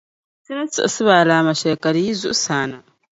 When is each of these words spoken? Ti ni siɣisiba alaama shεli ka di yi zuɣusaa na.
Ti 0.43 0.51
ni 0.57 0.63
siɣisiba 0.73 1.13
alaama 1.21 1.53
shεli 1.59 1.77
ka 1.83 1.89
di 1.95 2.01
yi 2.05 2.13
zuɣusaa 2.21 2.65
na. 2.69 2.77